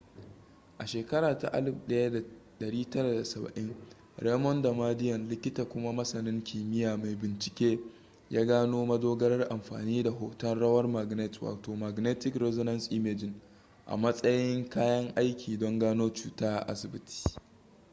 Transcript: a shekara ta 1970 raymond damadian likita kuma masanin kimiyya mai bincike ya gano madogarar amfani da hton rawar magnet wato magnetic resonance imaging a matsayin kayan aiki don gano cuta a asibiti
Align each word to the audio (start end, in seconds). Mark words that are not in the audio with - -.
a 0.77 0.85
shekara 0.87 1.35
ta 1.37 1.47
1970 1.49 3.73
raymond 4.17 4.63
damadian 4.63 5.27
likita 5.29 5.65
kuma 5.65 5.93
masanin 5.93 6.41
kimiyya 6.43 6.97
mai 6.97 7.15
bincike 7.15 7.79
ya 8.29 8.45
gano 8.45 8.85
madogarar 8.85 9.47
amfani 9.53 10.03
da 10.03 10.11
hton 10.11 10.59
rawar 10.59 10.87
magnet 10.87 11.41
wato 11.41 11.75
magnetic 11.75 12.35
resonance 12.35 12.87
imaging 12.95 13.33
a 13.85 13.97
matsayin 13.97 14.69
kayan 14.69 15.11
aiki 15.15 15.57
don 15.57 15.79
gano 15.79 16.09
cuta 16.09 16.57
a 16.59 16.65
asibiti 16.67 17.23